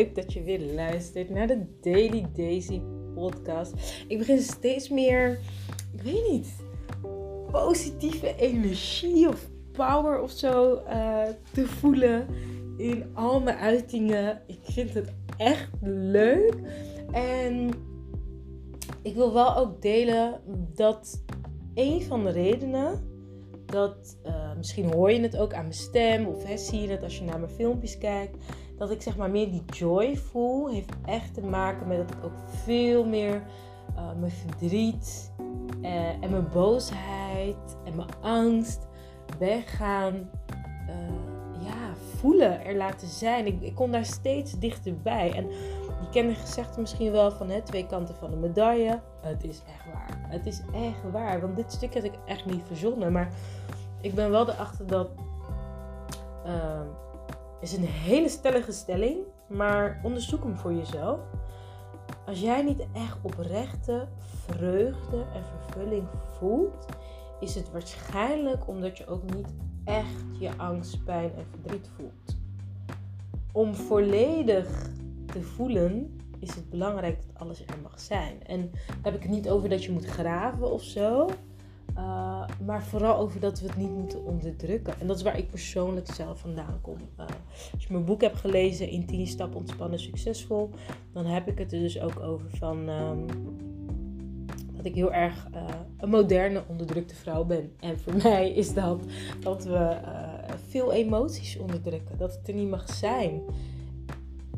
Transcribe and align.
leuk 0.00 0.14
dat 0.14 0.32
je 0.32 0.42
weer 0.42 0.60
luistert 0.60 1.30
naar 1.30 1.46
de 1.46 1.64
Daily 1.80 2.26
Daisy 2.34 2.80
podcast. 3.14 3.72
Ik 4.08 4.18
begin 4.18 4.38
steeds 4.38 4.88
meer, 4.88 5.38
ik 5.92 6.02
weet 6.02 6.30
niet, 6.30 6.48
positieve 7.50 8.36
energie 8.36 9.28
of 9.28 9.48
power 9.72 10.20
of 10.20 10.30
zo 10.30 10.74
uh, 10.74 11.22
te 11.52 11.66
voelen 11.66 12.26
in 12.76 13.04
al 13.14 13.40
mijn 13.40 13.56
uitingen. 13.56 14.42
Ik 14.46 14.58
vind 14.62 14.94
het 14.94 15.12
echt 15.36 15.70
leuk. 15.82 16.54
En 17.12 17.70
ik 19.02 19.14
wil 19.14 19.32
wel 19.32 19.56
ook 19.56 19.82
delen 19.82 20.40
dat 20.74 21.24
een 21.74 22.02
van 22.02 22.24
de 22.24 22.30
redenen 22.30 23.08
dat, 23.66 24.16
uh, 24.26 24.56
misschien 24.56 24.92
hoor 24.92 25.12
je 25.12 25.20
het 25.20 25.36
ook 25.36 25.54
aan 25.54 25.62
mijn 25.62 25.74
stem 25.74 26.26
of 26.26 26.44
hè, 26.44 26.56
zie 26.56 26.80
je 26.80 26.88
het 26.88 27.02
als 27.02 27.18
je 27.18 27.24
naar 27.24 27.40
mijn 27.40 27.52
filmpjes 27.52 27.98
kijkt, 27.98 28.36
dat 28.80 28.90
ik 28.90 29.02
zeg 29.02 29.16
maar 29.16 29.30
meer 29.30 29.50
die 29.50 29.64
joy 29.64 30.16
voel, 30.16 30.68
heeft 30.68 30.92
echt 31.04 31.34
te 31.34 31.42
maken 31.42 31.86
met 31.86 31.98
dat 31.98 32.16
ik 32.16 32.24
ook 32.24 32.38
veel 32.64 33.06
meer 33.06 33.42
uh, 33.96 34.12
mijn 34.20 34.32
verdriet 34.32 35.32
uh, 35.82 36.22
en 36.22 36.30
mijn 36.30 36.48
boosheid 36.52 37.76
en 37.84 37.96
mijn 37.96 38.08
angst 38.20 38.88
ben 39.38 39.62
gaan 39.62 40.30
ja, 41.60 41.94
voelen, 42.16 42.64
er 42.64 42.76
laten 42.76 43.08
zijn. 43.08 43.46
Ik, 43.46 43.60
ik 43.60 43.74
kom 43.74 43.90
daar 43.90 44.04
steeds 44.04 44.58
dichterbij. 44.58 45.32
En 45.34 45.46
je 46.00 46.08
kent 46.10 46.28
de 46.28 46.34
gezegde 46.34 46.80
misschien 46.80 47.12
wel 47.12 47.30
van 47.30 47.50
hè, 47.50 47.62
twee 47.62 47.86
kanten 47.86 48.14
van 48.14 48.30
de 48.30 48.36
medaille. 48.36 49.00
Het 49.20 49.44
is 49.44 49.62
echt 49.66 49.92
waar. 49.92 50.28
Het 50.28 50.46
is 50.46 50.62
echt 50.74 51.10
waar. 51.12 51.40
Want 51.40 51.56
dit 51.56 51.72
stuk 51.72 51.94
heb 51.94 52.04
ik 52.04 52.18
echt 52.26 52.46
niet 52.46 52.62
verzonnen. 52.66 53.12
Maar 53.12 53.32
ik 54.00 54.14
ben 54.14 54.30
wel 54.30 54.48
erachter 54.48 54.86
dat. 54.86 55.08
Uh, 56.46 56.80
is 57.60 57.72
een 57.72 57.84
hele 57.84 58.28
stellige 58.28 58.72
stelling. 58.72 59.18
Maar 59.48 60.00
onderzoek 60.02 60.42
hem 60.42 60.56
voor 60.56 60.72
jezelf. 60.72 61.20
Als 62.26 62.40
jij 62.40 62.62
niet 62.62 62.86
echt 62.92 63.18
oprechte 63.22 64.08
vreugde 64.46 65.24
en 65.34 65.44
vervulling 65.44 66.08
voelt, 66.38 66.86
is 67.40 67.54
het 67.54 67.70
waarschijnlijk 67.70 68.68
omdat 68.68 68.98
je 68.98 69.06
ook 69.06 69.34
niet 69.34 69.48
echt 69.84 70.38
je 70.38 70.50
angst, 70.56 71.04
pijn 71.04 71.30
en 71.36 71.46
verdriet 71.50 71.90
voelt. 71.96 72.36
Om 73.52 73.74
volledig 73.74 74.90
te 75.26 75.42
voelen 75.42 76.20
is 76.38 76.54
het 76.54 76.70
belangrijk 76.70 77.16
dat 77.26 77.42
alles 77.42 77.60
er 77.60 77.78
mag 77.82 78.00
zijn. 78.00 78.46
En 78.46 78.70
daar 78.70 79.12
heb 79.12 79.14
ik 79.14 79.22
het 79.22 79.30
niet 79.30 79.48
over 79.48 79.68
dat 79.68 79.84
je 79.84 79.92
moet 79.92 80.06
graven 80.06 80.72
of 80.72 80.82
zo. 80.82 81.28
Uh, 81.96 82.44
maar 82.64 82.82
vooral 82.82 83.16
over 83.16 83.40
dat 83.40 83.60
we 83.60 83.66
het 83.66 83.76
niet 83.76 83.90
moeten 83.90 84.24
onderdrukken. 84.24 85.00
En 85.00 85.06
dat 85.06 85.16
is 85.16 85.22
waar 85.22 85.38
ik 85.38 85.50
persoonlijk 85.50 86.12
zelf 86.14 86.40
vandaan 86.40 86.78
kom. 86.80 86.96
Uh, 86.96 87.26
als 87.72 87.82
je 87.82 87.92
mijn 87.92 88.04
boek 88.04 88.20
hebt 88.20 88.36
gelezen, 88.36 88.88
in 88.88 89.06
10 89.06 89.26
stappen 89.26 89.58
ontspannen 89.58 89.98
succesvol, 89.98 90.70
dan 91.12 91.26
heb 91.26 91.48
ik 91.48 91.58
het 91.58 91.72
er 91.72 91.78
dus 91.78 92.00
ook 92.00 92.20
over 92.20 92.50
van 92.50 92.88
um, 92.88 93.26
dat 94.76 94.84
ik 94.84 94.94
heel 94.94 95.12
erg 95.12 95.46
uh, 95.54 95.64
een 95.98 96.08
moderne 96.08 96.62
onderdrukte 96.68 97.14
vrouw 97.14 97.44
ben. 97.44 97.72
En 97.80 97.98
voor 97.98 98.16
mij 98.22 98.50
is 98.50 98.74
dat 98.74 99.00
dat 99.40 99.64
we 99.64 99.96
veel 100.68 100.92
emoties 100.92 101.58
onderdrukken, 101.58 102.18
dat 102.18 102.34
het 102.34 102.48
er 102.48 102.54
niet 102.54 102.70
mag 102.70 102.94
zijn. 102.94 103.42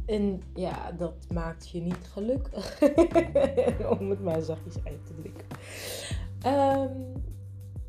En 0.07 0.43
ja, 0.55 0.93
dat 0.99 1.27
maakt 1.33 1.69
je 1.69 1.81
niet 1.81 2.11
gelukkig. 2.13 2.81
Om 3.99 4.11
het 4.11 4.23
maar 4.23 4.41
zachtjes 4.41 4.75
uit 4.85 5.07
te 5.07 5.15
drukken. 5.15 5.47
Um, 6.47 7.13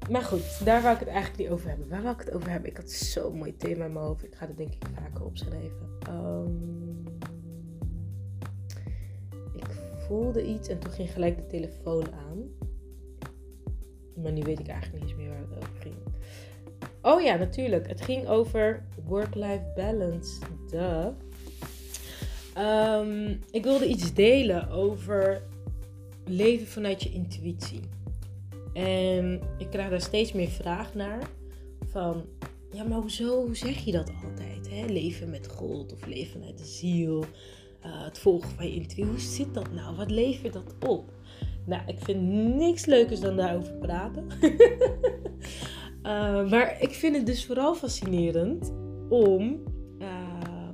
maar 0.10 0.22
goed, 0.22 0.66
daar 0.66 0.82
wou 0.82 0.94
ik 0.94 1.00
het 1.00 1.10
eigenlijk 1.10 1.40
niet 1.40 1.50
over 1.50 1.70
hebben. 1.70 1.90
Waar 1.90 2.02
wou 2.02 2.14
ik 2.14 2.26
het 2.26 2.34
over 2.34 2.50
hebben? 2.50 2.70
Ik 2.70 2.78
had 2.78 2.92
zo'n 2.92 3.38
mooi 3.38 3.58
thema 3.58 3.86
in 3.86 3.94
mijn 3.94 4.06
hoofd. 4.06 4.24
Ik 4.24 4.36
ga 4.36 4.48
het 4.48 4.58
denk 4.58 4.74
ik 4.74 4.86
vaker 4.96 5.26
opschrijven. 5.26 5.90
Um, 6.10 7.04
ik 9.54 9.66
voelde 10.08 10.46
iets 10.46 10.68
en 10.68 10.80
toen 10.80 10.92
ging 10.92 11.12
gelijk 11.12 11.36
de 11.36 11.48
telefoon 11.48 12.06
aan. 12.14 12.44
Maar 14.24 14.32
nu 14.32 14.42
weet 14.42 14.60
ik 14.60 14.68
eigenlijk 14.68 15.04
niet 15.04 15.12
eens 15.12 15.22
meer 15.22 15.30
waar 15.30 15.40
het 15.40 15.58
over 15.58 15.82
ging. 15.82 15.96
Oh 17.02 17.22
ja, 17.22 17.36
natuurlijk. 17.36 17.88
Het 17.88 18.02
ging 18.02 18.28
over 18.28 18.84
work-life 19.06 19.72
balance. 19.76 20.40
Duh. 20.70 21.08
Um, 22.58 23.40
ik 23.52 23.64
wilde 23.64 23.88
iets 23.88 24.14
delen 24.14 24.70
over 24.70 25.42
leven 26.26 26.68
vanuit 26.68 27.04
je 27.04 27.12
intuïtie. 27.12 27.80
En 28.74 29.42
ik 29.58 29.70
krijg 29.70 29.90
daar 29.90 30.02
steeds 30.02 30.32
meer 30.32 30.50
vraag 30.50 30.94
naar. 30.94 31.30
Van, 31.86 32.26
ja, 32.72 32.84
maar 32.84 32.98
hoezo 32.98 33.46
hoe 33.46 33.56
zeg 33.56 33.86
je 33.86 33.92
dat 33.92 34.12
altijd? 34.24 34.70
Hè? 34.70 34.86
Leven 34.86 35.30
met 35.30 35.48
God 35.48 35.94
of 35.94 36.06
leven 36.06 36.32
vanuit 36.32 36.58
de 36.58 36.66
ziel. 36.66 37.20
Uh, 37.86 38.04
het 38.04 38.20
volgen 38.20 38.50
van 38.50 38.66
je 38.66 38.74
intuïtie. 38.74 39.06
Hoe 39.06 39.20
zit 39.20 39.54
dat 39.54 39.72
nou? 39.72 39.96
Wat 39.96 40.12
levert 40.12 40.54
dat 40.54 40.76
op? 40.88 41.12
Nou, 41.66 41.82
ik 41.88 41.98
vind 42.00 42.22
niks 42.56 42.86
leukers 42.86 43.20
dan 43.20 43.36
daarover 43.36 43.74
praten. 43.74 44.28
uh, 46.04 46.50
maar 46.52 46.82
ik 46.82 46.92
vind 46.92 47.16
het 47.16 47.26
dus 47.26 47.46
vooral 47.46 47.76
fascinerend 47.76 48.74
om 49.10 49.64
uh, 50.00 50.70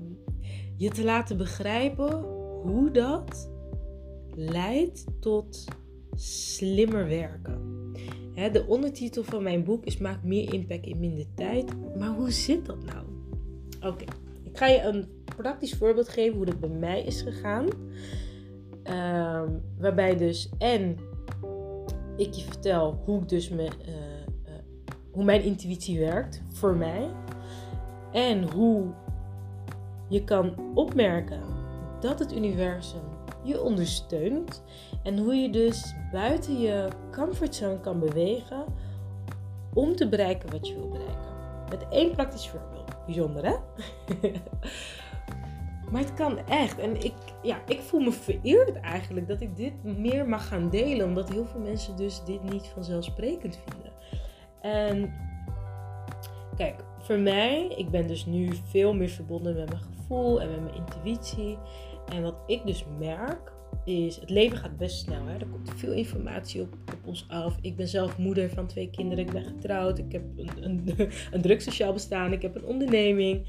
je 0.77 0.89
te 0.89 1.03
laten 1.03 1.37
begrijpen 1.37 2.21
hoe 2.61 2.91
dat 2.91 3.51
leidt 4.35 5.05
tot 5.19 5.65
slimmer 6.15 7.07
werken 7.07 7.58
de 8.47 8.65
ondertitel 8.67 9.23
van 9.23 9.43
mijn 9.43 9.63
boek 9.63 9.85
is 9.85 9.97
Maak 9.97 10.23
meer 10.23 10.53
impact 10.53 10.85
in 10.85 10.99
minder 10.99 11.25
tijd. 11.35 11.95
Maar 11.97 12.09
hoe 12.09 12.31
zit 12.31 12.65
dat 12.65 12.85
nou? 12.85 13.05
Oké, 13.93 14.03
ik 14.43 14.57
ga 14.57 14.67
je 14.67 14.81
een 14.81 15.07
praktisch 15.35 15.73
voorbeeld 15.73 16.09
geven 16.09 16.35
hoe 16.37 16.45
dat 16.45 16.59
bij 16.59 16.69
mij 16.69 17.03
is 17.03 17.21
gegaan. 17.21 17.67
Ehm, 18.83 19.49
waarbij 19.77 20.17
dus 20.17 20.49
en 20.57 20.97
ik 22.17 22.33
je 22.33 22.43
vertel 22.43 23.01
hoe, 23.05 23.21
ik 23.21 23.29
dus 23.29 23.49
me, 23.49 23.63
uh, 23.63 23.67
uh, 23.67 24.53
hoe 25.11 25.23
mijn 25.23 25.43
intuïtie 25.43 25.99
werkt 25.99 26.41
voor 26.47 26.75
mij. 26.75 27.09
En 28.11 28.51
hoe 28.51 28.85
je 30.09 30.23
kan 30.23 30.53
opmerken 30.75 31.41
dat 31.99 32.19
het 32.19 32.35
universum 32.35 33.18
je 33.49 33.61
ondersteunt. 33.61 34.63
En 35.03 35.17
hoe 35.17 35.35
je 35.35 35.49
dus 35.49 35.95
buiten 36.11 36.59
je 36.59 36.87
comfortzone 37.11 37.79
kan 37.79 37.99
bewegen 37.99 38.65
om 39.73 39.95
te 39.95 40.09
bereiken 40.09 40.51
wat 40.51 40.67
je 40.67 40.73
wil 40.73 40.89
bereiken. 40.89 41.27
Met 41.69 41.85
één 41.89 42.11
praktisch 42.11 42.47
voorbeeld. 42.47 43.05
Bijzonder 43.05 43.45
hè? 43.45 43.55
maar 45.91 46.01
het 46.01 46.13
kan 46.13 46.37
echt. 46.47 46.79
En 46.79 47.03
ik, 47.03 47.13
ja, 47.41 47.61
ik 47.67 47.79
voel 47.79 47.99
me 47.99 48.11
vereerd 48.11 48.75
eigenlijk 48.75 49.27
dat 49.27 49.41
ik 49.41 49.55
dit 49.55 49.83
meer 49.83 50.27
mag 50.27 50.47
gaan 50.47 50.69
delen. 50.69 51.07
Omdat 51.07 51.29
heel 51.29 51.45
veel 51.45 51.61
mensen 51.61 51.95
dus 51.95 52.23
dit 52.23 52.43
niet 52.43 52.67
vanzelfsprekend 52.67 53.59
vinden. 53.67 53.91
En 54.61 55.13
kijk, 56.55 56.83
voor 56.99 57.19
mij, 57.19 57.67
ik 57.77 57.89
ben 57.89 58.07
dus 58.07 58.25
nu 58.25 58.49
veel 58.63 58.93
meer 58.93 59.09
verbonden 59.09 59.55
met 59.55 59.69
mijn 59.69 59.81
gevoel 59.81 60.41
en 60.41 60.49
met 60.49 60.61
mijn 60.61 60.75
intuïtie. 60.75 61.57
En 62.09 62.21
wat 62.21 62.35
ik 62.47 62.65
dus 62.65 62.85
merk, 62.99 63.51
is 63.85 64.15
het 64.15 64.29
leven 64.29 64.57
gaat 64.57 64.77
best 64.77 64.97
snel. 64.97 65.25
Hè? 65.25 65.37
Er 65.37 65.47
komt 65.47 65.71
veel 65.75 65.93
informatie 65.93 66.61
op, 66.61 66.73
op 66.73 66.99
ons 67.05 67.25
af. 67.29 67.57
Ik 67.61 67.75
ben 67.75 67.87
zelf 67.87 68.17
moeder 68.17 68.49
van 68.49 68.67
twee 68.67 68.89
kinderen. 68.89 69.25
Ik 69.25 69.31
ben 69.31 69.43
getrouwd. 69.43 69.97
Ik 69.97 70.11
heb 70.11 70.23
een, 70.37 70.49
een, 70.59 70.95
een 71.31 71.41
druk 71.41 71.61
sociaal 71.61 71.93
bestaan. 71.93 72.33
Ik 72.33 72.41
heb 72.41 72.55
een 72.55 72.65
onderneming. 72.65 73.47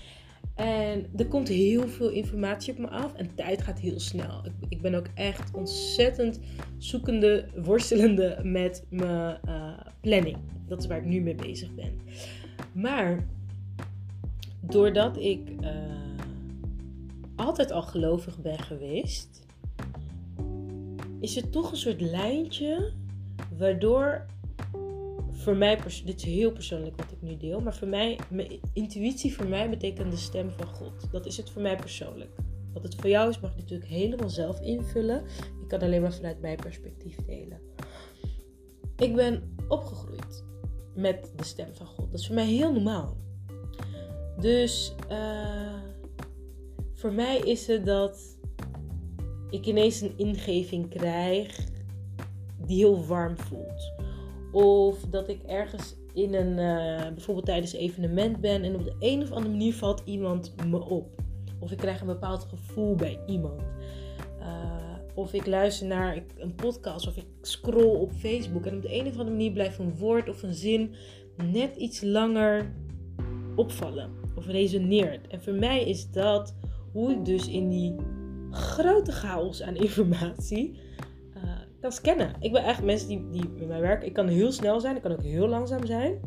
En 0.55 1.07
er 1.17 1.27
komt 1.27 1.49
heel 1.49 1.89
veel 1.89 2.09
informatie 2.11 2.73
op 2.73 2.79
me 2.79 2.89
af. 2.89 3.15
En 3.15 3.35
tijd 3.35 3.63
gaat 3.63 3.79
heel 3.79 4.01
snel. 4.01 4.45
Ik, 4.45 4.53
ik 4.69 4.81
ben 4.83 4.95
ook 4.95 5.09
echt 5.15 5.55
ontzettend 5.55 6.41
zoekende, 6.79 7.47
worstelende 7.55 8.39
met 8.43 8.87
mijn 8.91 9.39
uh, 9.49 9.79
planning. 10.01 10.37
Dat 10.69 10.79
is 10.79 10.87
waar 10.87 10.99
ik 10.99 11.05
nu 11.05 11.21
mee 11.21 11.35
bezig 11.35 11.75
ben. 11.75 12.01
Maar 12.73 13.27
doordat 14.61 15.17
ik. 15.17 15.51
Uh, 15.61 16.10
altijd 17.41 17.71
al 17.71 17.83
gelovig 17.83 18.39
ben 18.39 18.59
geweest, 18.59 19.47
is 21.21 21.37
er 21.37 21.51
toch 21.51 21.71
een 21.71 21.77
soort 21.77 22.01
lijntje 22.01 22.93
waardoor 23.59 24.27
voor 25.31 25.57
mij, 25.57 25.79
dit 26.05 26.17
is 26.17 26.25
heel 26.25 26.53
persoonlijk 26.53 26.97
wat 26.97 27.13
ik 27.13 27.23
nu 27.23 27.37
deel, 27.37 27.61
maar 27.61 27.75
voor 27.75 27.89
mij, 27.89 28.19
intuïtie 28.73 29.35
voor 29.35 29.47
mij 29.47 29.71
betekent 29.71 30.11
de 30.11 30.17
stem 30.17 30.51
van 30.51 30.67
God. 30.67 31.11
Dat 31.11 31.27
is 31.27 31.37
het 31.37 31.51
voor 31.51 31.63
mij 31.63 31.77
persoonlijk. 31.77 32.31
Wat 32.73 32.83
het 32.83 32.95
voor 32.95 33.09
jou 33.09 33.29
is, 33.29 33.41
mag 33.41 33.57
natuurlijk 33.57 33.91
helemaal 33.91 34.29
zelf 34.29 34.61
invullen. 34.61 35.25
Ik 35.61 35.69
kan 35.69 35.81
alleen 35.81 36.03
maar 36.03 36.15
vanuit 36.15 36.41
mijn 36.41 36.57
perspectief 36.57 37.17
delen. 37.27 37.61
Ik 38.97 39.15
ben 39.15 39.57
opgegroeid 39.69 40.45
met 40.95 41.33
de 41.37 41.45
stem 41.45 41.75
van 41.75 41.87
God. 41.87 42.11
Dat 42.11 42.21
is 42.21 42.27
voor 42.27 42.35
mij 42.35 42.47
heel 42.47 42.73
normaal. 42.73 43.17
Dus 44.39 44.95
uh, 45.11 45.90
voor 47.01 47.13
mij 47.13 47.39
is 47.39 47.67
het 47.67 47.87
dat 47.87 48.39
ik 49.51 49.67
ineens 49.67 50.01
een 50.01 50.13
ingeving 50.17 50.89
krijg 50.89 51.59
die 52.67 52.77
heel 52.77 53.05
warm 53.07 53.39
voelt. 53.39 53.93
Of 54.53 55.01
dat 55.11 55.29
ik 55.29 55.43
ergens 55.43 55.95
in 56.15 56.35
een, 56.35 56.59
uh, 56.59 57.09
bijvoorbeeld 57.09 57.47
tijdens 57.47 57.73
een 57.73 57.81
evenement 57.81 58.41
ben 58.41 58.63
en 58.63 58.75
op 58.75 58.85
de 58.85 58.95
een 58.99 59.23
of 59.23 59.31
andere 59.31 59.51
manier 59.51 59.75
valt 59.75 60.03
iemand 60.05 60.55
me 60.67 60.85
op. 60.85 61.23
Of 61.59 61.71
ik 61.71 61.79
krijg 61.79 62.01
een 62.01 62.07
bepaald 62.07 62.45
gevoel 62.45 62.95
bij 62.95 63.21
iemand. 63.27 63.63
Uh, 64.39 64.47
of 65.15 65.33
ik 65.33 65.47
luister 65.47 65.87
naar 65.87 66.23
een 66.37 66.55
podcast 66.55 67.07
of 67.07 67.17
ik 67.17 67.27
scroll 67.41 67.97
op 67.97 68.13
Facebook. 68.13 68.67
En 68.67 68.77
op 68.77 68.83
de 68.83 68.95
een 68.95 69.07
of 69.07 69.13
andere 69.13 69.31
manier 69.31 69.53
blijft 69.53 69.79
een 69.79 69.97
woord 69.97 70.29
of 70.29 70.43
een 70.43 70.55
zin 70.55 70.95
net 71.51 71.77
iets 71.77 72.01
langer 72.01 72.73
opvallen. 73.57 74.11
Of 74.37 74.47
resoneert. 74.47 75.27
En 75.27 75.43
voor 75.43 75.53
mij 75.53 75.85
is 75.85 76.11
dat 76.11 76.55
hoe 76.93 77.11
ik 77.11 77.25
dus 77.25 77.49
in 77.49 77.69
die 77.69 77.97
grote 78.51 79.13
chaos 79.13 79.63
aan 79.63 79.77
informatie 79.77 80.79
uh, 81.37 81.43
kan 81.81 81.93
scannen. 81.93 82.35
Ik 82.41 82.53
ben 82.53 82.65
echt 82.65 82.83
mensen 82.83 83.09
die, 83.09 83.29
die 83.31 83.49
met 83.49 83.69
mij 83.69 83.81
werken. 83.81 84.07
Ik 84.07 84.13
kan 84.15 84.29
heel 84.29 84.53
snel 84.53 84.81
zijn. 84.81 84.97
Ik 84.97 85.03
kan 85.03 85.13
ook 85.13 85.23
heel 85.23 85.49
langzaam 85.49 85.87
zijn. 85.87 86.21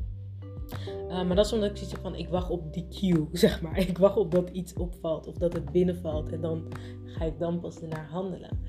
Uh, 1.07 1.23
maar 1.23 1.35
dat 1.35 1.45
is 1.45 1.53
omdat 1.53 1.69
ik 1.69 1.77
zoiets 1.77 1.95
van, 2.01 2.15
ik 2.15 2.29
wacht 2.29 2.49
op 2.49 2.73
die 2.73 2.87
cue, 2.89 3.27
zeg 3.43 3.61
maar. 3.61 3.77
Ik 3.77 3.97
wacht 3.97 4.17
op 4.17 4.31
dat 4.31 4.49
iets 4.49 4.73
opvalt 4.73 5.27
of 5.27 5.35
dat 5.35 5.53
het 5.53 5.71
binnenvalt. 5.71 6.29
En 6.29 6.41
dan 6.41 6.67
ga 7.05 7.25
ik 7.25 7.39
dan 7.39 7.59
pas 7.59 7.81
ernaar 7.81 8.07
handelen. 8.09 8.61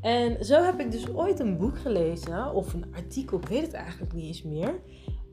En 0.00 0.44
zo 0.44 0.62
heb 0.62 0.80
ik 0.80 0.90
dus 0.90 1.08
ooit 1.14 1.40
een 1.40 1.56
boek 1.56 1.78
gelezen, 1.78 2.52
of 2.52 2.74
een 2.74 2.84
artikel, 2.94 3.38
ik 3.38 3.46
weet 3.46 3.62
het 3.62 3.72
eigenlijk 3.72 4.12
niet 4.12 4.26
eens 4.26 4.42
meer, 4.42 4.80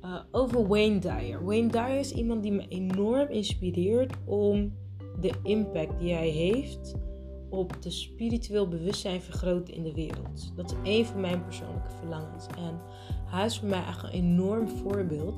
uh, 0.01 0.19
over 0.31 0.67
Wayne 0.67 0.99
Dyer. 0.99 1.45
Wayne 1.45 1.67
Dyer 1.67 1.99
is 1.99 2.13
iemand 2.13 2.43
die 2.43 2.51
me 2.51 2.65
enorm 2.67 3.29
inspireert 3.29 4.13
om 4.25 4.73
de 5.19 5.33
impact 5.43 5.99
die 5.99 6.13
hij 6.13 6.29
heeft 6.29 6.95
op 7.49 7.81
de 7.81 7.89
spiritueel 7.89 8.67
bewustzijn 8.67 9.21
vergroten 9.21 9.73
in 9.73 9.83
de 9.83 9.93
wereld. 9.93 10.51
Dat 10.55 10.71
is 10.71 10.97
een 10.97 11.05
van 11.05 11.21
mijn 11.21 11.43
persoonlijke 11.43 11.91
verlangens. 11.99 12.45
En 12.57 12.79
hij 13.25 13.45
is 13.45 13.59
voor 13.59 13.67
mij 13.67 13.85
echt 13.85 14.03
een 14.03 14.09
enorm 14.09 14.67
voorbeeld. 14.67 15.35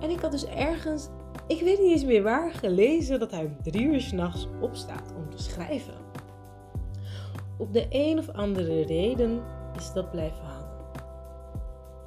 En 0.00 0.10
ik 0.10 0.20
had 0.20 0.30
dus 0.30 0.46
ergens, 0.46 1.08
ik 1.46 1.60
weet 1.60 1.80
niet 1.80 1.90
eens 1.90 2.04
meer 2.04 2.22
waar, 2.22 2.52
gelezen 2.52 3.18
dat 3.18 3.30
hij 3.30 3.56
drie 3.62 3.86
uur 3.86 4.00
s'nachts 4.00 4.48
opstaat 4.60 5.14
om 5.16 5.30
te 5.30 5.42
schrijven. 5.42 5.94
Op 7.58 7.72
de 7.72 7.86
een 7.90 8.18
of 8.18 8.28
andere 8.28 8.82
reden 8.82 9.42
is 9.76 9.92
dat 9.92 10.10
blijven 10.10 10.44
hangen. 10.44 10.55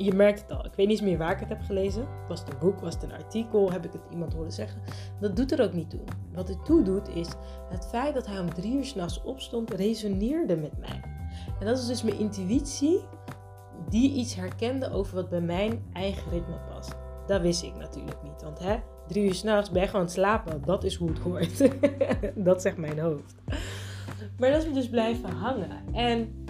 Je 0.02 0.14
merkt 0.14 0.42
het 0.42 0.52
al. 0.52 0.66
Ik 0.66 0.74
weet 0.76 0.88
niet 0.88 1.02
meer 1.02 1.18
waar 1.18 1.32
ik 1.32 1.40
het 1.40 1.50
heb 1.50 1.62
gelezen. 1.62 2.08
Was 2.28 2.40
het 2.40 2.50
een 2.50 2.60
boek, 2.60 2.80
was 2.80 2.94
het 2.94 3.04
een 3.04 3.12
artikel, 3.12 3.72
heb 3.72 3.86
ik 3.86 3.92
het 3.92 4.02
iemand 4.12 4.34
horen 4.34 4.52
zeggen. 4.52 4.82
Dat 5.20 5.36
doet 5.36 5.52
er 5.52 5.62
ook 5.62 5.74
niet 5.74 5.90
toe. 5.90 6.00
Wat 6.34 6.48
het 6.48 6.66
toe 6.66 6.84
doet 6.84 7.10
is 7.10 7.28
het 7.70 7.88
feit 7.88 8.14
dat 8.14 8.28
hij 8.28 8.40
om 8.40 8.54
drie 8.54 8.76
uur 8.76 8.86
s'nachts 8.86 9.22
opstond, 9.24 9.74
resoneerde 9.74 10.56
met 10.56 10.78
mij. 10.78 11.02
En 11.60 11.66
dat 11.66 11.78
is 11.78 11.88
dus 11.88 12.04
mijn 12.04 12.20
intuïtie 12.20 13.00
die 13.90 14.14
iets 14.14 14.36
herkende 14.36 14.92
over 14.92 15.16
wat 15.16 15.30
bij 15.30 15.42
mijn 15.42 15.84
eigen 15.94 16.32
ritme 16.32 16.60
past. 16.70 16.96
Dat 17.28 17.42
wist 17.42 17.64
ik 17.64 17.76
natuurlijk 17.76 18.24
niet. 18.24 18.42
Want 18.42 18.60
hè, 18.60 18.80
drie 19.08 19.26
uur 19.26 19.34
s'nachts 19.34 19.72
ben 19.72 19.82
je 19.82 19.88
gewoon 19.88 20.10
slapen. 20.10 20.62
Dat 20.66 20.84
is 20.84 20.96
hoe 20.96 21.10
het 21.10 21.20
hoort. 21.20 21.70
dat 22.48 22.62
zegt 22.62 22.78
mijn 22.78 23.00
hoofd. 23.00 23.36
Maar 24.38 24.52
dat 24.52 24.62
is 24.62 24.68
me 24.68 24.74
dus 24.74 24.90
blijven 24.90 25.30
hangen. 25.30 25.94
En 25.94 26.46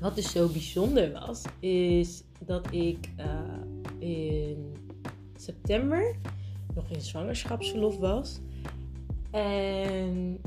wat 0.00 0.14
dus 0.14 0.30
zo 0.30 0.48
bijzonder 0.48 1.12
was, 1.12 1.42
is 1.60 2.24
dat 2.44 2.72
ik 2.72 3.08
uh, 3.18 3.26
in 3.98 4.76
september 5.36 6.16
nog 6.74 6.90
in 6.90 7.00
zwangerschapsverlof 7.00 7.98
was. 7.98 8.40
En 9.30 10.40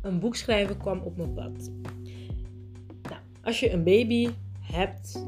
een 0.00 0.18
boek 0.18 0.36
schrijven 0.36 0.76
kwam 0.76 1.00
op 1.00 1.16
mijn 1.16 1.34
pad. 1.34 1.70
Nou, 3.02 3.20
als 3.42 3.60
je 3.60 3.72
een 3.72 3.84
baby 3.84 4.28
hebt, 4.60 5.24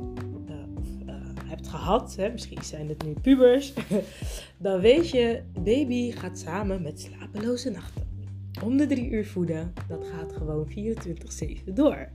hebt 1.48 1.68
gehad, 1.68 2.16
hè, 2.16 2.32
misschien 2.32 2.62
zijn 2.62 2.88
het 2.88 3.04
nu 3.04 3.12
pubers, 3.22 3.72
dan 4.58 4.80
weet 4.80 5.10
je, 5.10 5.42
baby 5.58 6.10
gaat 6.10 6.38
samen 6.38 6.82
met 6.82 7.00
slapeloze 7.00 7.70
nachten. 7.70 8.06
Om 8.64 8.76
de 8.76 8.86
drie 8.86 9.10
uur 9.10 9.26
voeden, 9.26 9.72
dat 9.88 10.06
gaat 10.06 10.32
gewoon 10.32 10.68
24-7 10.70 11.72
door. 11.74 12.08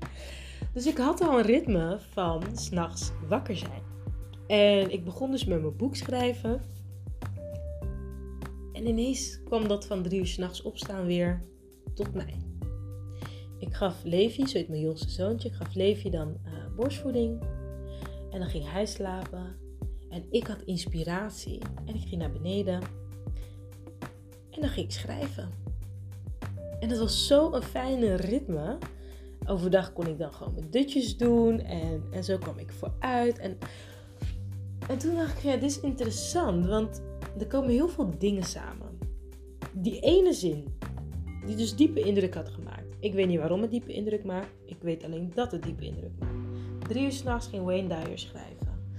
Dus 0.73 0.87
ik 0.87 0.97
had 0.97 1.21
al 1.21 1.37
een 1.37 1.45
ritme 1.45 1.97
van 1.99 2.43
s'nachts 2.53 3.11
wakker 3.27 3.57
zijn. 3.57 3.81
En 4.47 4.91
ik 4.91 5.03
begon 5.03 5.31
dus 5.31 5.45
met 5.45 5.61
mijn 5.61 5.75
boek 5.75 5.95
schrijven. 5.95 6.61
En 8.73 8.87
ineens 8.87 9.43
kwam 9.43 9.67
dat 9.67 9.85
van 9.85 10.03
drie 10.03 10.19
uur 10.19 10.27
s'nachts 10.27 10.61
opstaan 10.61 11.05
weer 11.05 11.41
tot 11.93 12.13
mij. 12.13 12.41
Ik 13.59 13.73
gaf 13.73 14.03
Levi, 14.03 14.47
zo 14.47 14.57
heet 14.57 14.69
mijn 14.69 14.81
jongste 14.81 15.09
zoontje, 15.09 15.49
ik 15.49 15.55
gaf 15.55 15.73
Levi 15.73 16.09
dan 16.09 16.37
uh, 16.45 16.75
borstvoeding. 16.75 17.41
En 18.31 18.39
dan 18.39 18.49
ging 18.49 18.71
hij 18.71 18.85
slapen. 18.85 19.55
En 20.09 20.25
ik 20.29 20.47
had 20.47 20.61
inspiratie. 20.61 21.59
En 21.85 21.95
ik 21.95 22.07
ging 22.07 22.21
naar 22.21 22.31
beneden. 22.31 22.81
En 24.49 24.61
dan 24.61 24.69
ging 24.69 24.85
ik 24.85 24.91
schrijven. 24.91 25.49
En 26.79 26.89
dat 26.89 26.97
was 26.97 27.27
zo'n 27.27 27.61
fijne 27.61 28.15
ritme. 28.15 28.77
Overdag 29.45 29.93
kon 29.93 30.07
ik 30.07 30.17
dan 30.17 30.33
gewoon 30.33 30.53
mijn 30.53 30.69
dutjes 30.69 31.17
doen. 31.17 31.59
En, 31.59 32.03
en 32.11 32.23
zo 32.23 32.37
kwam 32.37 32.57
ik 32.57 32.71
vooruit. 32.71 33.37
En, 33.37 33.57
en 34.87 34.97
toen 34.97 35.15
dacht 35.15 35.37
ik, 35.37 35.43
ja, 35.43 35.53
dit 35.53 35.69
is 35.69 35.79
interessant. 35.79 36.65
Want 36.65 37.01
er 37.39 37.47
komen 37.47 37.69
heel 37.69 37.89
veel 37.89 38.09
dingen 38.17 38.43
samen. 38.43 38.97
Die 39.73 39.99
ene 39.99 40.33
zin, 40.33 40.65
die 41.45 41.55
dus 41.55 41.75
diepe 41.75 41.99
indruk 41.99 42.33
had 42.33 42.49
gemaakt. 42.49 42.95
Ik 42.99 43.13
weet 43.13 43.27
niet 43.27 43.39
waarom 43.39 43.61
het 43.61 43.71
diepe 43.71 43.93
indruk 43.93 44.23
maakt. 44.23 44.53
Ik 44.65 44.77
weet 44.81 45.03
alleen 45.03 45.31
dat 45.33 45.51
het 45.51 45.63
diepe 45.63 45.85
indruk 45.85 46.11
maakt. 46.19 46.87
Drie 46.87 47.03
uur 47.03 47.11
s'nachts 47.11 47.47
ging 47.47 47.63
Wayne 47.63 47.87
Dyer 47.87 48.19
schrijven. 48.19 48.91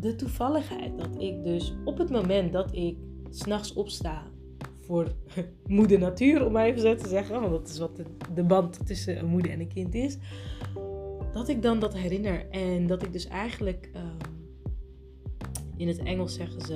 De 0.00 0.14
toevalligheid 0.14 0.98
dat 0.98 1.20
ik 1.20 1.44
dus 1.44 1.74
op 1.84 1.98
het 1.98 2.10
moment 2.10 2.52
dat 2.52 2.72
ik 2.72 2.96
s'nachts 3.30 3.72
opsta 3.72 4.31
voor 4.82 5.12
moeder 5.66 5.98
natuur, 5.98 6.46
om 6.46 6.52
maar 6.52 6.66
even 6.66 6.80
zo 6.80 6.94
te 6.94 7.08
zeggen, 7.08 7.40
want 7.40 7.52
dat 7.52 7.68
is 7.68 7.78
wat 7.78 8.02
de, 8.34 8.42
band 8.42 8.86
tussen 8.86 9.18
een 9.18 9.26
moeder 9.26 9.50
en 9.50 9.60
een 9.60 9.72
kind 9.72 9.94
is, 9.94 10.18
dat 11.32 11.48
ik 11.48 11.62
dan 11.62 11.78
dat 11.80 11.94
herinner 11.94 12.50
en 12.50 12.86
dat 12.86 13.02
ik 13.02 13.12
dus 13.12 13.26
eigenlijk 13.26 13.90
ehm, 13.92 14.30
in 15.76 15.88
het 15.88 15.98
Engels 15.98 16.34
zeggen 16.34 16.60
ze, 16.60 16.74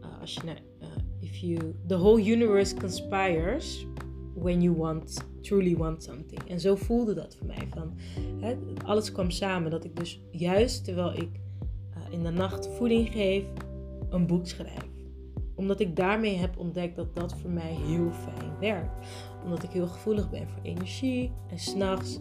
uh, 0.00 0.20
als 0.20 0.34
je 0.34 0.40
naar, 0.44 0.60
uh, 0.82 0.88
if 1.20 1.36
you, 1.36 1.74
the 1.86 1.98
whole 1.98 2.30
universe 2.30 2.74
conspires 2.74 3.86
when 4.34 4.62
you 4.62 4.76
want, 4.76 5.28
truly 5.40 5.76
want 5.76 6.02
something. 6.02 6.40
En 6.48 6.60
zo 6.60 6.76
voelde 6.76 7.14
dat 7.14 7.36
voor 7.36 7.46
mij. 7.46 7.68
Van, 7.70 7.92
hè, 8.40 8.56
alles 8.84 9.12
kwam 9.12 9.30
samen. 9.30 9.70
Dat 9.70 9.84
ik 9.84 9.96
dus 9.96 10.20
juist 10.30 10.84
terwijl 10.84 11.12
ik 11.12 11.30
uh, 11.96 12.12
in 12.12 12.22
de 12.22 12.30
nacht 12.30 12.68
voeding 12.68 13.12
geef, 13.12 13.44
een 14.08 14.26
boek 14.26 14.46
schrijf. 14.46 14.97
Omdat 15.58 15.80
ik 15.80 15.96
daarmee 15.96 16.36
heb 16.36 16.58
ontdekt 16.58 16.96
dat 16.96 17.14
dat 17.14 17.34
voor 17.34 17.50
mij 17.50 17.72
heel 17.72 18.10
fijn 18.10 18.58
werkt. 18.60 19.06
Omdat 19.44 19.62
ik 19.62 19.70
heel 19.70 19.86
gevoelig 19.86 20.30
ben 20.30 20.48
voor 20.48 20.62
energie. 20.62 21.32
En 21.50 21.58
s'nachts, 21.58 22.20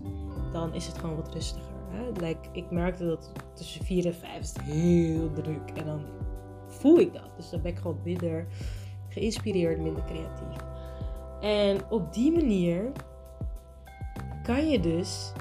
dan 0.52 0.74
is 0.74 0.88
het 0.88 0.98
gewoon 0.98 1.16
wat 1.16 1.34
rustiger. 1.34 1.76
Hè? 1.90 2.30
Ik 2.52 2.72
merkte 2.72 3.06
dat 3.06 3.32
tussen 3.54 3.86
4 3.86 4.06
en 4.06 4.14
5 4.14 4.40
is 4.40 4.50
het 4.50 4.62
heel 4.62 5.32
druk. 5.32 5.72
En 5.74 5.86
dan 5.86 6.02
voel 6.68 7.00
ik 7.00 7.14
dat. 7.14 7.30
Dus 7.36 7.50
dan 7.50 7.62
ben 7.62 7.72
ik 7.72 7.78
gewoon 7.78 8.00
minder 8.04 8.48
geïnspireerd, 9.10 9.82
minder 9.82 10.04
creatief. 10.04 10.66
En 11.42 11.90
op 11.90 12.14
die 12.14 12.32
manier 12.32 12.92
kan 14.44 14.70
je 14.70 14.80
dus 14.80 15.32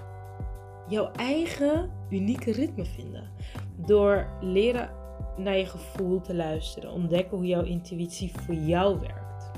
jouw 0.89 1.11
eigen 1.13 1.91
unieke 2.11 2.53
ritme 2.53 2.85
vinden. 2.85 3.31
Door 3.77 4.27
leren 4.41 4.91
naar 5.37 5.57
je 5.57 5.67
gevoel 5.67 6.21
te 6.21 6.35
luisteren, 6.35 6.93
ontdekken 6.93 7.37
hoe 7.37 7.47
jouw 7.47 7.63
intuïtie 7.63 8.33
voor 8.33 8.55
jou 8.55 9.01
werkt. 9.01 9.51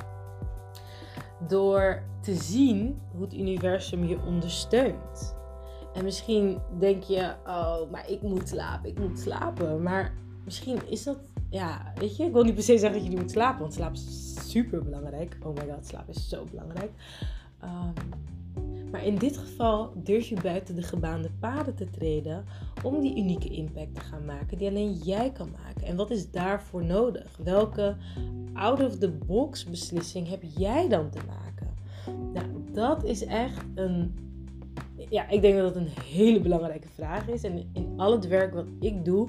Door 1.49 2.03
te 2.21 2.35
zien 2.35 3.01
hoe 3.13 3.23
het 3.23 3.35
universum 3.35 4.05
je 4.05 4.19
ondersteunt. 4.27 5.37
En 5.95 6.05
misschien 6.05 6.59
denk 6.79 7.03
je, 7.03 7.35
oh, 7.47 7.91
maar 7.91 8.11
ik 8.11 8.23
moet 8.23 8.49
slapen, 8.49 8.91
ik 8.91 8.99
moet 8.99 9.19
slapen. 9.19 9.83
Maar 9.83 10.15
misschien 10.45 10.89
is 10.89 11.03
dat 11.03 11.19
ja, 11.51 11.93
weet 11.95 12.17
je, 12.17 12.25
ik 12.25 12.33
wil 12.33 12.45
niet 12.45 12.55
per 12.55 12.63
se 12.63 12.79
zeggen 12.79 12.93
dat 12.93 13.03
je 13.03 13.09
niet 13.09 13.19
moet 13.19 13.31
slapen, 13.31 13.61
want 13.61 13.75
slaap 13.75 13.93
is 13.93 14.35
super 14.51 14.83
belangrijk. 14.85 15.37
Oh 15.43 15.55
my 15.55 15.73
god, 15.73 15.87
slaap 15.87 16.09
is 16.09 16.29
zo 16.29 16.45
belangrijk. 16.51 16.91
Ehm, 17.61 17.93
maar 18.91 19.05
in 19.05 19.17
dit 19.17 19.37
geval 19.37 19.93
durf 19.95 20.29
je 20.29 20.41
buiten 20.43 20.75
de 20.75 20.83
gebaande 20.83 21.31
paden 21.41 21.75
te 21.75 21.91
treden 21.91 22.45
om 22.83 23.01
die 23.01 23.17
unieke 23.17 23.49
impact 23.49 23.95
te 23.95 24.01
gaan 24.01 24.25
maken 24.25 24.59
die 24.59 24.69
alleen 24.69 24.93
jij 24.93 25.33
kan 25.33 25.51
maken. 25.65 25.87
En 25.87 25.97
wat 25.97 26.11
is 26.11 26.31
daarvoor 26.31 26.85
nodig? 26.85 27.39
Welke 27.43 27.97
out-of-the-box 28.53 29.65
beslissing 29.65 30.29
heb 30.29 30.43
jij 30.57 30.89
dan 30.89 31.11
te 31.11 31.21
maken? 31.27 31.75
Nou, 32.33 32.47
dat 32.73 33.05
is 33.05 33.25
echt 33.25 33.65
een. 33.75 34.15
Ja, 35.11 35.29
ik 35.29 35.41
denk 35.41 35.57
dat 35.57 35.75
dat 35.75 35.83
een 35.83 36.03
hele 36.05 36.41
belangrijke 36.41 36.89
vraag 36.89 37.29
is. 37.29 37.43
En 37.43 37.69
in 37.73 37.93
al 37.97 38.13
het 38.13 38.27
werk 38.27 38.55
wat 38.55 38.67
ik 38.81 39.05
doe, 39.05 39.29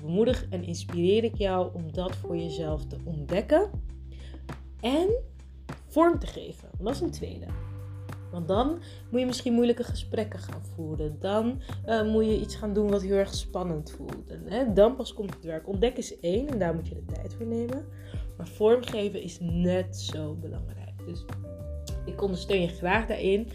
bemoedig 0.00 0.46
en 0.50 0.64
inspireer 0.64 1.24
ik 1.24 1.34
jou 1.34 1.74
om 1.74 1.92
dat 1.92 2.16
voor 2.16 2.36
jezelf 2.36 2.86
te 2.86 2.96
ontdekken 3.04 3.70
en 4.80 5.08
vorm 5.86 6.18
te 6.18 6.26
geven. 6.26 6.68
Dat 6.78 6.94
is 6.94 7.00
een 7.00 7.10
tweede. 7.10 7.46
Want 8.32 8.48
dan 8.48 8.78
moet 9.10 9.20
je 9.20 9.26
misschien 9.26 9.52
moeilijke 9.52 9.84
gesprekken 9.84 10.38
gaan 10.38 10.62
voeren. 10.74 11.16
Dan 11.20 11.60
uh, 11.86 12.12
moet 12.12 12.24
je 12.24 12.40
iets 12.40 12.54
gaan 12.56 12.72
doen 12.72 12.90
wat 12.90 13.02
heel 13.02 13.16
erg 13.16 13.34
spannend 13.34 13.90
voelt. 13.90 14.28
En 14.28 14.42
hè, 14.46 14.72
dan 14.72 14.96
pas 14.96 15.14
komt 15.14 15.34
het 15.34 15.44
werk. 15.44 15.68
Ontdekken 15.68 16.02
is 16.02 16.20
één 16.20 16.48
en 16.48 16.58
daar 16.58 16.74
moet 16.74 16.88
je 16.88 16.94
de 16.94 17.12
tijd 17.12 17.34
voor 17.34 17.46
nemen. 17.46 17.84
Maar 18.36 18.48
vormgeven 18.48 19.22
is 19.22 19.38
net 19.40 19.96
zo 19.96 20.34
belangrijk. 20.34 21.06
Dus 21.06 21.24
Ik 22.04 22.22
ondersteun 22.22 22.60
je 22.60 22.68
graag 22.68 23.06
daarin. 23.06 23.48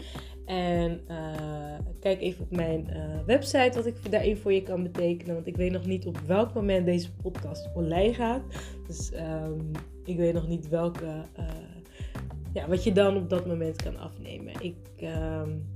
En 0.44 1.00
uh, 1.08 1.78
kijk 2.00 2.20
even 2.20 2.44
op 2.44 2.50
mijn 2.50 2.88
uh, 2.90 3.24
website 3.26 3.70
wat 3.74 3.86
ik 3.86 4.10
daarin 4.10 4.36
voor 4.36 4.52
je 4.52 4.62
kan 4.62 4.82
betekenen. 4.82 5.34
Want 5.34 5.46
ik 5.46 5.56
weet 5.56 5.72
nog 5.72 5.86
niet 5.86 6.06
op 6.06 6.18
welk 6.18 6.54
moment 6.54 6.86
deze 6.86 7.12
podcast 7.12 7.68
online 7.74 8.14
gaat. 8.14 8.42
Dus 8.86 9.12
um, 9.12 9.70
ik 10.04 10.16
weet 10.16 10.34
nog 10.34 10.48
niet 10.48 10.68
welke, 10.68 11.24
ja, 12.56 12.68
wat 12.68 12.84
je 12.84 12.92
dan 12.92 13.16
op 13.16 13.30
dat 13.30 13.46
moment 13.46 13.82
kan 13.82 13.96
afnemen. 13.96 14.52
Ik 14.60 14.76
um, 15.02 15.70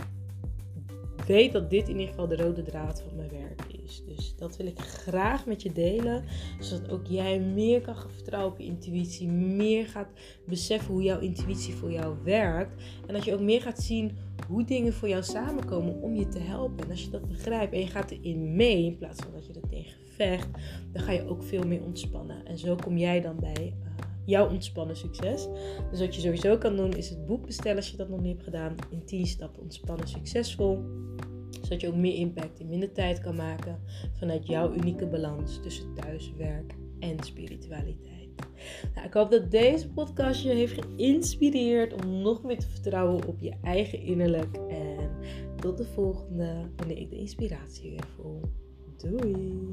weet 1.26 1.52
dat 1.52 1.70
dit 1.70 1.88
in 1.88 1.94
ieder 1.94 2.08
geval 2.08 2.28
de 2.28 2.36
rode 2.36 2.62
draad 2.62 3.02
van 3.02 3.16
mijn 3.16 3.30
werk 3.30 3.62
is. 3.84 4.02
Dus 4.06 4.34
dat 4.36 4.56
wil 4.56 4.66
ik 4.66 4.78
graag 4.78 5.46
met 5.46 5.62
je 5.62 5.72
delen. 5.72 6.24
Zodat 6.60 6.90
ook 6.90 7.06
jij 7.06 7.40
meer 7.40 7.80
kan 7.80 7.94
vertrouwen 8.14 8.52
op 8.52 8.58
je 8.58 8.64
intuïtie. 8.64 9.28
Meer 9.28 9.86
gaat 9.86 10.08
beseffen 10.46 10.92
hoe 10.92 11.02
jouw 11.02 11.18
intuïtie 11.18 11.74
voor 11.74 11.92
jou 11.92 12.16
werkt. 12.24 12.82
En 13.06 13.14
dat 13.14 13.24
je 13.24 13.34
ook 13.34 13.40
meer 13.40 13.62
gaat 13.62 13.82
zien 13.82 14.16
hoe 14.48 14.64
dingen 14.64 14.92
voor 14.92 15.08
jou 15.08 15.22
samenkomen 15.22 16.00
om 16.02 16.14
je 16.14 16.28
te 16.28 16.40
helpen. 16.40 16.84
En 16.84 16.90
als 16.90 17.04
je 17.04 17.10
dat 17.10 17.28
begrijpt 17.28 17.72
en 17.72 17.80
je 17.80 17.86
gaat 17.86 18.10
erin 18.10 18.56
mee, 18.56 18.84
in 18.84 18.98
plaats 18.98 19.22
van 19.22 19.32
dat 19.32 19.46
je 19.46 19.52
er 19.52 19.68
tegen 19.68 19.98
vecht, 20.16 20.48
dan 20.92 21.02
ga 21.02 21.12
je 21.12 21.28
ook 21.28 21.42
veel 21.42 21.66
meer 21.66 21.82
ontspannen. 21.82 22.46
En 22.46 22.58
zo 22.58 22.76
kom 22.76 22.96
jij 22.96 23.20
dan 23.20 23.36
bij 23.40 23.74
jouw 24.30 24.48
ontspannen 24.48 24.96
succes. 24.96 25.48
Dus 25.90 26.00
wat 26.00 26.14
je 26.14 26.20
sowieso 26.20 26.58
kan 26.58 26.76
doen, 26.76 26.92
is 26.92 27.10
het 27.10 27.26
boek 27.26 27.46
bestellen 27.46 27.76
als 27.76 27.90
je 27.90 27.96
dat 27.96 28.08
nog 28.08 28.20
niet 28.20 28.32
hebt 28.32 28.44
gedaan. 28.44 28.74
In 28.90 29.04
10 29.04 29.26
stappen 29.26 29.62
ontspannen 29.62 30.08
succesvol. 30.08 30.84
Zodat 31.62 31.80
je 31.80 31.88
ook 31.88 31.96
meer 31.96 32.14
impact 32.14 32.60
in 32.60 32.68
minder 32.68 32.92
tijd 32.92 33.20
kan 33.20 33.36
maken 33.36 33.80
vanuit 34.18 34.46
jouw 34.46 34.72
unieke 34.72 35.06
balans 35.06 35.60
tussen 35.62 35.94
thuis, 35.94 36.32
werk 36.36 36.74
en 36.98 37.16
spiritualiteit. 37.24 38.28
Nou, 38.94 39.06
ik 39.06 39.12
hoop 39.12 39.30
dat 39.30 39.50
deze 39.50 39.88
podcast 39.88 40.42
je 40.42 40.48
heeft 40.48 40.84
geïnspireerd 40.84 42.04
om 42.04 42.22
nog 42.22 42.42
meer 42.42 42.58
te 42.58 42.68
vertrouwen 42.68 43.26
op 43.26 43.40
je 43.40 43.52
eigen 43.62 44.02
innerlijk. 44.02 44.56
En 44.68 45.10
tot 45.56 45.78
de 45.78 45.84
volgende, 45.84 46.70
wanneer 46.76 46.98
ik 46.98 47.10
de 47.10 47.18
inspiratie 47.18 47.90
weer 47.90 48.06
voel. 48.16 48.40
Doei! 48.96 49.70